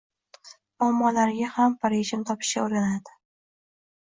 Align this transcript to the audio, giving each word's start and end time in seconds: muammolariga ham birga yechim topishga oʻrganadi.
muammolariga 0.83 1.51
ham 1.57 1.75
birga 1.83 1.99
yechim 1.99 2.25
topishga 2.31 2.65
oʻrganadi. 2.65 3.15